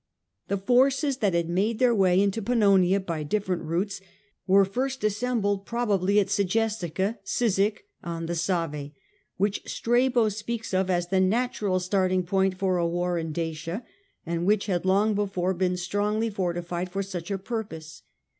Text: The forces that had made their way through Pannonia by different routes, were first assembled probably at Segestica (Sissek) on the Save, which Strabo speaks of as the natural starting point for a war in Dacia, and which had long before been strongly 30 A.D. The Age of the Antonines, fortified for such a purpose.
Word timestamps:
The 0.47 0.57
forces 0.57 1.17
that 1.17 1.35
had 1.35 1.47
made 1.47 1.77
their 1.77 1.93
way 1.93 2.25
through 2.27 2.41
Pannonia 2.41 2.99
by 2.99 3.21
different 3.21 3.61
routes, 3.61 4.01
were 4.47 4.65
first 4.65 5.03
assembled 5.03 5.67
probably 5.67 6.19
at 6.19 6.25
Segestica 6.27 7.19
(Sissek) 7.23 7.83
on 8.03 8.25
the 8.25 8.33
Save, 8.33 8.93
which 9.37 9.61
Strabo 9.71 10.29
speaks 10.29 10.73
of 10.73 10.89
as 10.89 11.09
the 11.09 11.19
natural 11.21 11.79
starting 11.79 12.23
point 12.23 12.57
for 12.57 12.77
a 12.79 12.87
war 12.87 13.19
in 13.19 13.31
Dacia, 13.31 13.85
and 14.25 14.47
which 14.47 14.65
had 14.65 14.85
long 14.85 15.13
before 15.13 15.53
been 15.53 15.77
strongly 15.77 16.29
30 16.29 16.29
A.D. 16.29 16.29
The 16.29 16.29
Age 16.29 16.29
of 16.29 16.33
the 16.33 16.45
Antonines, 16.47 16.67
fortified 16.67 16.91
for 16.91 17.03
such 17.03 17.29
a 17.29 17.37
purpose. 17.37 18.01